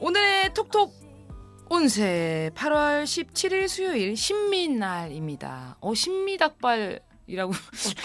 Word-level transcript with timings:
오늘의 0.00 0.54
톡톡 0.54 0.94
운세 1.68 2.52
8월 2.54 3.04
17일 3.04 3.68
수요일 3.68 4.16
신미날입니다. 4.16 5.76
어 5.80 5.94
신미닭발 5.94 7.00
이라고 7.28 7.52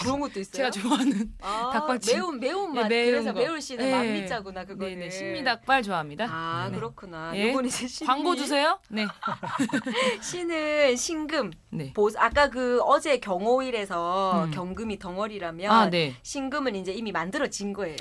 그런 0.00 0.20
것도 0.20 0.40
있어요. 0.40 0.70
제가 0.70 0.70
좋아하는 0.70 1.32
아, 1.40 1.70
닭발찜. 1.72 2.16
매운 2.16 2.40
매운 2.40 2.74
맛. 2.74 2.88
네, 2.88 3.04
매운 3.04 3.10
그래서 3.12 3.32
거. 3.32 3.40
매울 3.40 3.60
씨는 3.60 3.84
네. 3.84 3.90
만미자구나 3.92 4.64
그거는. 4.64 4.98
네네 4.98 5.10
신미닭발 5.10 5.82
좋아합니다. 5.84 6.26
아 6.28 6.68
네. 6.70 6.76
그렇구나. 6.76 7.32
예. 7.36 7.50
요건 7.50 7.66
이제 7.66 7.86
신미. 7.86 8.06
광고 8.06 8.34
주세요. 8.34 8.78
네. 8.88 9.06
신은 10.22 10.96
신금. 10.96 11.52
네. 11.70 11.92
보, 11.92 12.10
아까 12.16 12.50
그 12.50 12.80
어제 12.82 13.18
경호일에서 13.18 14.46
음. 14.46 14.50
경금이 14.50 14.98
덩어리라면 14.98 15.70
아 15.70 15.88
네. 15.88 16.16
신금은 16.22 16.74
이제 16.74 16.92
이미 16.92 17.12
만들어진 17.12 17.72
거예요. 17.72 17.96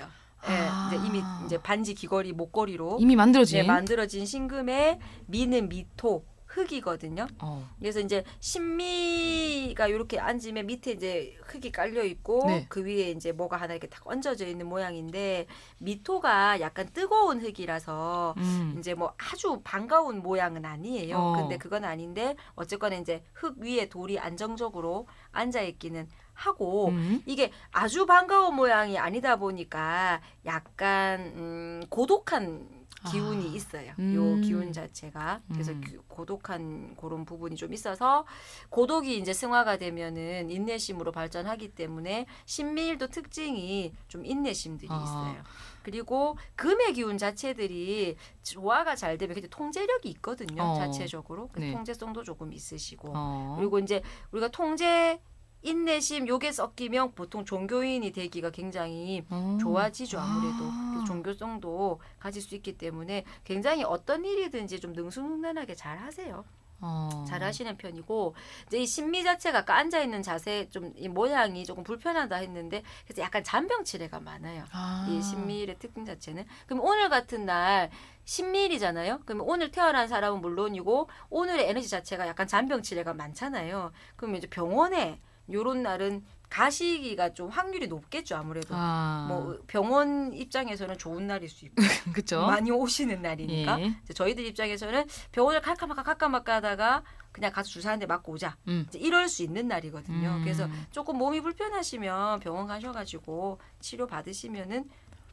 예, 0.50 0.54
아. 0.54 0.92
이제 0.92 1.06
이미 1.06 1.22
이제 1.46 1.62
반지 1.62 1.94
귀걸이 1.94 2.34
목걸이로 2.34 2.98
이미 3.00 3.16
만들어진. 3.16 3.62
네, 3.62 3.68
만들어진 3.68 4.26
신금의 4.26 4.98
미는 5.28 5.70
미토 5.70 6.26
흙이거든요. 6.52 7.28
어. 7.40 7.70
그래서 7.80 8.00
이제 8.00 8.24
신미가 8.40 9.88
이렇게 9.88 10.20
앉으면 10.20 10.66
밑에 10.66 10.92
이제 10.92 11.38
흙이 11.46 11.72
깔려 11.72 12.04
있고 12.04 12.46
네. 12.46 12.66
그 12.70 12.84
위에 12.84 13.12
이제 13.12 13.32
뭐가 13.32 13.58
하나 13.58 13.74
이렇게 13.74 13.88
딱 13.88 14.06
얹어져 14.06 14.48
있는 14.48 14.68
모양인데 14.68 15.48
미토가 15.80 16.60
약간 16.60 16.90
뜨거운 16.94 17.40
흙이라서 17.40 18.36
음. 18.38 18.76
이제 18.78 18.94
뭐 18.94 19.14
아주 19.18 19.62
반가운 19.64 20.22
모양은 20.22 20.66
아니에요. 20.66 21.18
어. 21.18 21.34
근데 21.34 21.58
그건 21.58 21.86
아닌데 21.86 22.36
어쨌거나 22.56 22.98
이제 22.98 23.24
흙 23.34 23.58
위에 23.58 23.88
돌이 23.90 24.20
안정적으로 24.20 25.08
앉아 25.32 25.62
있기는 25.62 26.08
하고 26.34 26.90
음. 26.90 27.22
이게 27.26 27.52
아주 27.72 28.06
반가운 28.06 28.56
모양이 28.56 28.98
아니다 28.98 29.36
보니까 29.36 30.22
약간 30.46 31.20
음, 31.36 31.84
고독한 31.90 32.81
기운이 33.10 33.50
아. 33.50 33.54
있어요. 33.56 33.94
음. 34.00 34.14
요 34.16 34.42
기운 34.42 34.72
자체가 34.72 35.42
그래서 35.52 35.72
음. 35.72 35.82
그- 35.84 36.02
고독한 36.08 36.96
그런 36.96 37.26
부분이 37.26 37.56
좀 37.56 37.74
있어서 37.74 38.26
고독이 38.70 39.18
이제 39.18 39.34
승화가 39.34 39.78
되면은 39.78 40.50
인내심으로 40.52 41.12
발전하기 41.12 41.70
때문에 41.70 42.28
신미일도 42.46 43.08
특징이 43.08 43.94
좀 44.08 44.26
인내심들이 44.26 44.88
아. 44.92 45.04
있어요. 45.04 45.44
그리고 45.84 46.38
금의 46.56 46.94
기운 46.94 47.18
자체들이 47.18 48.18
조화가 48.44 48.96
잘 48.96 49.18
되면 49.18 49.34
근데 49.34 49.48
통제력이 49.48 50.10
있거든요. 50.10 50.62
어. 50.62 50.76
자체적으로 50.76 51.50
네. 51.56 51.72
통제성도 51.72 52.24
조금 52.24 52.54
있으시고 52.54 53.12
어. 53.16 53.56
그리고 53.58 53.80
이제 53.80 54.04
우리가 54.32 54.50
통제 54.50 55.20
인내심 55.64 56.28
요게 56.28 56.52
섞이면 56.52 57.14
보통 57.14 57.46
종교인이 57.46 58.12
되기가 58.12 58.50
굉장히 58.52 59.24
어. 59.30 59.58
좋아지죠 59.62 60.20
아무래도 60.20 60.66
아. 60.72 61.04
종교성도 61.08 62.00
가질 62.20 62.42
수 62.42 62.56
있기 62.56 62.78
때문에 62.78 63.26
굉장히 63.44 63.84
어떤 63.84 64.26
일이든지 64.26 64.80
좀 64.80 64.94
능수능란하게 64.94 65.76
잘 65.76 65.98
하세요 65.98 66.44
어. 66.84 67.26
잘 67.28 67.44
하시는 67.44 67.78
편이고 67.78 68.34
이제 68.66 68.80
이 68.80 68.88
신미 68.88 69.24
자체가 69.24 69.60
아까 69.60 69.78
앉아 69.78 70.02
있는 70.02 70.24
자세 70.24 70.68
좀 70.70 70.94
이 70.98 71.08
모양이 71.08 71.64
조금 71.64 71.84
불편하다 71.84 72.36
했는데 72.38 72.82
그래서 73.06 73.22
약간 73.22 73.44
잔병치레가 73.44 74.20
많아요 74.20 74.66
아. 74.72 75.08
이 75.10 75.22
신미일의 75.22 75.78
특징 75.78 76.06
자체는 76.06 76.46
그럼 76.66 76.84
오늘 76.84 77.10
같은 77.10 77.46
날 77.46 77.92
신미일이잖아요. 78.26 79.22
그러면 79.26 79.48
오늘 79.48 79.72
태어난 79.72 80.08
사람은 80.08 80.42
물론이고 80.42 81.10
오늘의 81.30 81.70
에너지 81.70 81.90
자체가 81.90 82.28
약간 82.28 82.48
잔병치레가 82.48 83.14
많잖아요. 83.14 83.92
그러면 84.16 84.38
이제 84.38 84.48
병원에 84.48 85.20
요런 85.52 85.84
날은 85.84 86.24
가시기가 86.50 87.34
좀 87.34 87.50
확률이 87.50 87.88
높겠죠 87.88 88.36
아무래도. 88.36 88.76
아. 88.76 89.26
뭐 89.30 89.58
병원 89.68 90.34
입장에서는 90.34 90.98
좋은 90.98 91.26
날일 91.28 91.48
수 91.50 91.66
있고 91.66 91.76
그죠. 92.14 92.42
많이 92.46 92.70
오시는 92.72 93.22
날이니까 93.22 93.80
예. 93.82 93.96
저희들 94.14 94.46
입장에서는 94.48 95.06
병원을 95.32 95.62
갈까 95.62 95.88
말까 95.88 96.56
하다가 96.56 97.04
그냥 97.32 97.52
가서 97.54 97.70
주사 97.70 97.92
한대 97.92 98.06
맞고 98.06 98.34
오자 98.34 98.58
음. 98.68 98.86
이럴 98.96 99.30
수 99.30 99.44
있는 99.44 99.70
날이거든요. 99.70 100.30
음. 100.38 100.44
그래서 100.44 100.68
조금 100.92 101.18
몸이 101.18 101.40
불편하시면 101.40 102.42
병원 102.42 102.68
가셔가지고 102.68 103.60
치료 103.80 104.06
받으시면은 104.06 104.90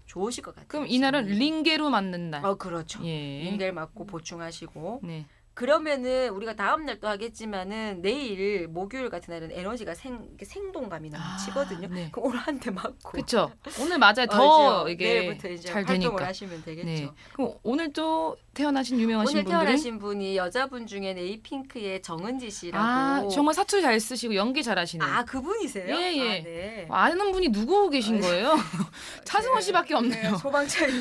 좋으실 0.07 0.43
것 0.43 0.55
같아요. 0.55 0.69
그럼 0.69 0.87
이날은. 0.89 1.27
링게로 1.27 1.91
맞는 1.91 2.31
날. 2.31 2.45
어 2.45 2.55
그렇죠. 2.55 3.05
예. 3.05 3.41
링겔 3.43 3.73
맞고 3.73 4.07
보충하시고 4.07 5.01
네. 5.03 5.27
그러면은 5.63 6.29
우리가 6.31 6.55
다음 6.55 6.85
날 6.87 6.99
또 7.01 7.07
하겠지만은 7.09 8.01
내일 8.03 8.67
목요일 8.69 9.09
같은 9.09 9.33
날은 9.35 9.51
에너지가 9.53 9.95
생 9.95 10.29
생동감이 10.41 11.11
넘치거든요. 11.11 11.87
아, 11.89 11.95
네. 11.95 12.09
그럼 12.13 12.27
오늘 12.29 12.39
한대 12.41 12.71
맞고 12.73 13.11
그렇죠. 13.11 13.53
오늘 13.81 13.99
맞아요. 13.99 14.27
더 14.29 14.79
맞죠? 14.83 14.89
이게 14.89 15.21
내일부터 15.21 15.49
이제 15.49 15.69
잘 15.69 15.85
활동을 15.85 16.01
되니까. 16.01 16.27
하시면 16.27 16.63
되겠죠. 16.65 16.87
네. 16.87 17.11
그럼 17.33 17.55
오늘 17.63 17.93
또 17.93 18.37
태어나신 18.59 18.99
유명하신 18.99 19.37
오늘 19.37 19.45
분들은 19.45 19.65
태어나신 19.67 19.99
분이 20.01 20.37
여자분 20.37 20.85
중에는 20.85 21.17
에이핑크의 21.17 22.03
정은지 22.03 22.51
씨라고 22.51 22.85
아 22.85 23.29
정말 23.31 23.55
사투리 23.55 23.83
잘 23.83 24.01
쓰시고 24.01 24.35
연기 24.35 24.65
잘하시는 24.65 25.05
아, 25.07 25.25
그분이세요? 25.25 25.95
예, 25.95 26.17
예. 26.17 26.21
아, 26.21 26.43
네. 26.43 26.87
아는 26.91 27.31
분이 27.31 27.53
누구 27.53 27.89
계신 27.89 28.21
거예요? 28.21 28.57
차승원 29.23 29.61
네. 29.61 29.67
씨밖에 29.67 29.95
없네요. 29.95 30.33
네, 30.33 30.37
소방차. 30.39 30.97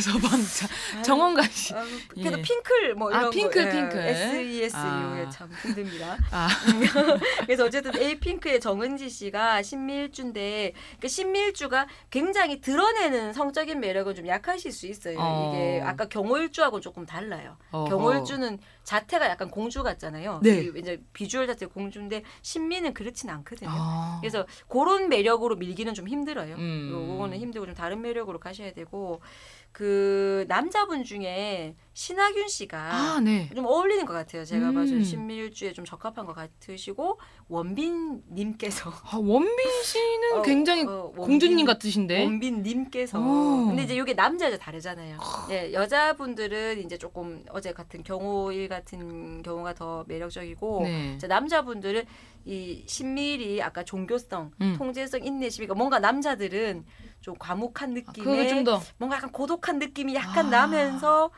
소방차 0.00 0.68
정원가 1.02 1.42
씨. 1.48 1.74
아, 1.74 1.84
그래도 2.14 2.38
예. 2.38 2.42
핑클 2.42 2.94
뭐 2.94 3.12
아, 3.12 3.18
이런 3.18 3.30
핑클, 3.30 3.64
거, 3.64 3.68
예, 3.68 3.72
핑클. 3.72 3.98
SES 3.98 4.76
아. 4.76 5.18
이게 5.18 5.30
참 5.30 5.50
힘듭니다. 5.62 6.16
아, 6.30 6.48
그래서 7.44 7.64
어쨌든 7.64 8.00
에이핑크의 8.00 8.60
정은지 8.60 9.10
씨가 9.10 9.62
신밀주인데 9.62 10.74
그 11.00 11.08
신밀주가 11.08 11.88
굉장히 12.10 12.60
드러내는 12.60 13.32
성적인 13.32 13.80
매력은 13.80 14.14
좀 14.14 14.28
약하실 14.28 14.70
수 14.70 14.86
있어요. 14.86 15.16
어. 15.18 15.52
이게 15.52 15.82
아까 15.84 16.06
경호일주하고 16.06 16.78
조금 16.78 16.99
달라요. 17.06 17.56
어허. 17.72 17.88
경호일주는 17.88 18.58
자태가 18.84 19.28
약간 19.28 19.50
공주 19.50 19.82
같잖아요. 19.82 20.40
네. 20.42 20.62
이- 20.62 20.72
이제 20.76 21.02
비주얼 21.12 21.46
자체가 21.46 21.72
공주인데 21.72 22.22
신미는 22.42 22.94
그렇진 22.94 23.30
않거든요. 23.30 23.68
아. 23.72 24.18
그래서 24.20 24.46
그런 24.68 25.08
매력으로 25.08 25.56
밀기는 25.56 25.94
좀 25.94 26.08
힘들어요. 26.08 26.54
음. 26.56 26.90
요거는 27.12 27.38
힘들고 27.38 27.66
좀 27.66 27.74
다른 27.74 28.00
매력으로 28.02 28.38
가셔야 28.40 28.72
되고 28.72 29.20
그 29.72 30.44
남자분 30.48 31.04
중에 31.04 31.76
신하균 31.94 32.48
씨가 32.48 32.78
아, 32.78 33.20
네. 33.20 33.48
좀 33.54 33.64
어울리는 33.66 34.04
것 34.04 34.12
같아요. 34.12 34.44
제가 34.44 34.70
음. 34.70 34.74
봐서 34.74 35.00
신밀주에 35.02 35.72
좀 35.72 35.84
적합한 35.84 36.26
것 36.26 36.34
같으시고 36.34 37.20
원빈 37.48 38.22
님께서 38.32 38.90
아, 38.90 39.16
원빈 39.16 39.82
씨는 39.84 40.32
어, 40.38 40.42
굉장히 40.42 40.84
어, 40.86 41.12
공주님 41.16 41.58
원빈- 41.58 41.66
같으신데. 41.66 42.24
원빈 42.24 42.62
님께서 42.62 43.20
오. 43.20 43.66
근데 43.68 43.84
이제 43.84 43.94
이게 43.94 44.14
남자 44.14 44.46
여자 44.46 44.58
다르잖아요. 44.58 45.18
예, 45.50 45.72
여자분들은 45.72 46.80
이제 46.90 46.98
조금 46.98 47.44
어제 47.50 47.72
같은 47.72 48.02
경호일 48.02 48.68
같은 48.68 49.42
경우가 49.44 49.74
더 49.74 50.04
매력적이고 50.08 50.80
네. 50.82 51.18
남자분들은 51.28 52.02
이 52.44 52.82
신밀이 52.84 53.62
아까 53.62 53.84
종교성, 53.84 54.50
음. 54.60 54.74
통제성, 54.76 55.24
인내심, 55.24 55.62
그러니까 55.62 55.74
뭔가 55.78 56.00
남자들은 56.00 56.84
좀 57.20 57.36
과묵한 57.38 57.94
느낌의 57.94 58.48
좀더 58.48 58.80
뭔가 58.98 59.18
약간 59.18 59.30
고독한 59.30 59.78
느낌이 59.78 60.16
약간 60.16 60.46
아. 60.46 60.66
나면서 60.66 61.30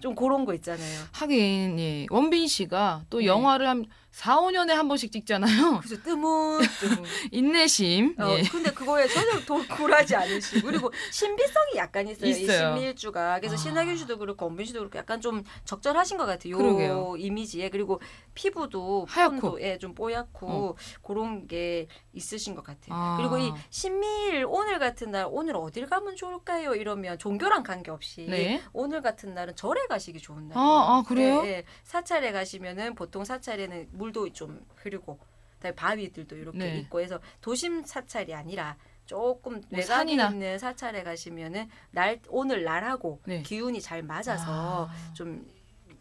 좀 0.00 0.14
그런 0.14 0.44
거 0.44 0.54
있잖아요. 0.54 1.00
하긴 1.12 1.78
예. 1.78 2.06
원빈 2.10 2.48
씨가 2.48 3.04
또 3.10 3.18
네. 3.18 3.26
영화를 3.26 3.68
한 3.68 3.84
4, 4.10 4.40
5년에 4.40 4.70
한 4.70 4.88
번씩 4.88 5.12
찍잖아요. 5.12 5.78
그래서 5.84 6.02
뜨문 6.02 6.60
뜨문. 6.80 7.04
인내심. 7.30 8.16
어, 8.18 8.30
예. 8.30 8.42
근데 8.42 8.70
그거에 8.72 9.06
전혀 9.06 9.38
도, 9.46 9.62
굴하지 9.68 10.16
않으시고 10.16 10.66
그리고 10.66 10.92
신비성이 11.12 11.76
약간 11.76 12.08
있어요. 12.08 12.26
이 12.26 12.30
있어요. 12.30 12.74
신미일주가 12.74 13.38
그래서 13.38 13.54
아. 13.54 13.56
신하균 13.56 13.96
씨도 13.96 14.18
그렇고 14.18 14.46
원빈 14.46 14.66
씨도 14.66 14.80
그렇고 14.80 14.98
약간 14.98 15.20
좀 15.20 15.44
적절하신 15.64 16.18
것 16.18 16.26
같아요. 16.26 16.54
요 16.54 16.58
그러게요. 16.58 17.14
이미지에 17.18 17.68
그리고 17.68 18.00
피부도 18.34 19.06
하얗고. 19.08 19.60
예, 19.62 19.78
좀 19.78 19.94
뽀얗고 19.94 20.76
그런 21.02 21.46
게 21.46 21.86
있으신 22.12 22.54
것 22.54 22.64
같아요. 22.64 22.94
아. 22.94 23.16
그리고 23.16 23.38
이 23.38 23.52
신미일 23.70 24.44
오늘 24.48 24.78
같은 24.78 25.12
날 25.12 25.26
오늘 25.30 25.56
어딜 25.56 25.86
가면 25.86 26.16
좋을까요? 26.16 26.74
이러면 26.74 27.18
종교랑 27.18 27.62
관계없이 27.62 28.26
네. 28.28 28.60
오늘 28.72 29.02
같은 29.02 29.34
날은 29.34 29.54
절에 29.54 29.86
가시기 29.90 30.18
좋은 30.20 30.48
날이에요. 30.48 30.58
아, 30.66 30.96
아, 30.98 31.02
그래요? 31.06 31.42
예, 31.44 31.48
예. 31.48 31.64
사찰에 31.84 32.32
가시면은 32.32 32.94
보통 32.94 33.24
사찰에는 33.24 33.88
물도 33.92 34.32
좀 34.32 34.64
흐르고 34.76 35.18
그다음에 35.56 35.74
바위들도 35.74 36.36
이렇게 36.36 36.58
네. 36.58 36.78
있고 36.78 37.00
해서 37.02 37.20
도심 37.42 37.82
사찰이 37.84 38.32
아니라 38.34 38.78
조금 39.04 39.54
뭐 39.54 39.62
외곽에 39.72 39.86
산이나. 39.86 40.28
있는 40.30 40.58
사찰에 40.58 41.02
가시면은 41.02 41.68
날 41.90 42.20
오늘 42.28 42.62
날하고 42.64 43.20
네. 43.26 43.42
기운이 43.42 43.80
잘 43.82 44.02
맞아서 44.02 44.88
아. 44.88 45.12
좀 45.12 45.46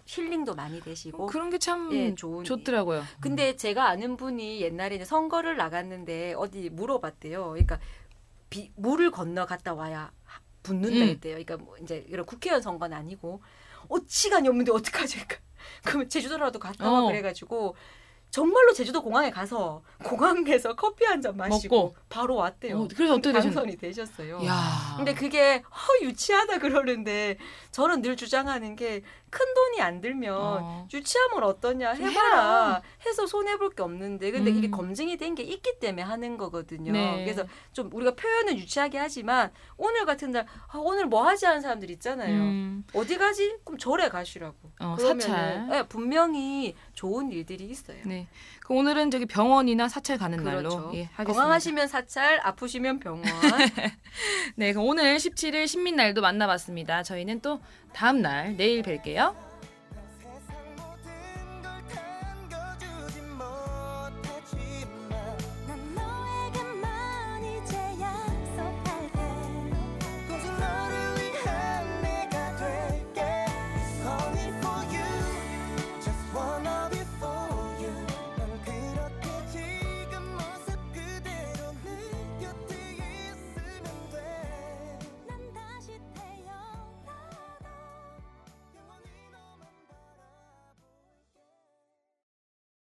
힐링도 0.06 0.56
많이 0.56 0.80
되시고 0.82 1.28
그런 1.28 1.50
게참 1.50 1.92
예, 1.94 2.16
좋은 2.16 2.44
좋더라고요. 2.44 3.04
근데 3.20 3.56
제가 3.56 3.90
아는 3.90 4.16
분이 4.18 4.62
옛날에 4.62 4.96
이제 4.96 5.06
선거를 5.06 5.58
나갔는데 5.58 6.34
어디 6.36 6.70
물어봤대요. 6.70 7.50
그러니까 7.50 7.80
비, 8.50 8.72
물을 8.76 9.12
건너 9.12 9.46
갔다 9.46 9.74
와야 9.76 10.12
하- 10.24 10.42
붙는다 10.64 10.98
음. 10.98 11.10
했대요. 11.10 11.34
그러니까 11.34 11.58
뭐 11.58 11.78
이제 11.78 12.06
이런 12.08 12.26
국회의원 12.26 12.62
선거는 12.62 12.96
아니고 12.98 13.42
어 13.90 13.96
시간이 14.08 14.48
없는데 14.48 14.72
어떡하지? 14.72 15.16
그러니까 15.16 15.38
그러면 15.84 16.10
제주도라도 16.10 16.60
갔다 16.60 16.92
와 16.92 17.04
어. 17.04 17.08
그래가지고 17.08 17.76
정말로 18.32 18.74
제주도 18.74 19.02
공항에 19.02 19.32
가서 19.32 19.82
공항에서 20.04 20.76
커피 20.76 21.04
한 21.06 21.20
잔 21.22 21.36
마시고 21.36 21.76
먹고. 21.76 21.96
바로 22.10 22.36
왔대요. 22.36 22.78
어, 22.82 22.88
그래서 22.96 23.16
어떻게? 23.16 23.40
당선이 23.40 23.76
되셨어요. 23.78 24.40
야. 24.46 24.94
근데 24.98 25.14
그게 25.14 25.58
허 25.70 26.06
유치하다 26.06 26.60
그러는데 26.60 27.38
저는 27.72 28.02
늘 28.02 28.16
주장하는 28.16 28.76
게 28.76 29.02
큰 29.32 29.46
돈이 29.54 29.80
안 29.80 30.02
들면 30.02 30.34
어. 30.36 30.88
유치하면 30.92 31.44
어떠냐 31.44 31.94
좀 31.94 32.10
해봐라. 32.10 32.82
해서 33.06 33.28
손해 33.28 33.58
볼 33.58 33.70
게 33.76 33.84
없는데 33.84 34.32
근데 34.32 34.50
이게 34.50 34.68
음. 34.70 34.72
검증이 34.72 35.18
된 35.18 35.36
게 35.36 35.44
있기 35.44 35.78
때문에 35.80 36.02
하는 36.02 36.36
거거든요. 36.36 36.92
네. 36.92 37.24
그래서 37.26 37.44
좀 37.72 37.92
우리가 37.94 38.16
표현은 38.16 38.58
유치하게 38.58 38.98
하지만 38.98 39.52
오늘 39.78 40.06
같은 40.08 40.32
날 40.32 40.48
아, 40.70 40.80
오늘 40.80 41.06
뭐 41.06 41.24
하지 41.28 41.46
하는 41.46 41.62
사람들 41.62 41.92
있잖아요. 41.92 42.36
음, 42.42 42.84
어디 42.94 43.20
가지? 43.20 43.56
그럼 43.64 43.78
절에 43.78 44.10
가시라고. 44.10 44.56
어, 44.80 44.96
그러면은 44.98 45.20
사찰. 45.22 45.68
네, 45.70 45.84
분명히 45.88 46.74
좋은 46.94 47.32
일들이 47.32 47.66
있어요. 47.66 48.00
네. 48.06 48.19
그 48.62 48.74
오늘은 48.74 49.12
저기 49.12 49.26
병원이나 49.26 49.88
사찰 49.88 50.18
가는 50.18 50.38
그렇죠. 50.38 50.70
날로 50.70 50.92
예, 50.96 51.10
하겠습니다. 51.14 51.24
건강하시면 51.24 51.88
사찰, 51.88 52.40
아프시면 52.44 53.00
병원. 53.00 53.24
네, 54.56 54.74
그럼 54.74 54.88
오늘 54.88 55.18
17일 55.18 55.68
신민날도 55.68 56.22
만나봤습니다. 56.22 57.04
저희는 57.04 57.42
또 57.42 57.62
다음 57.94 58.22
날 58.22 58.56
내일 58.58 58.82
뵐게요. 58.84 59.49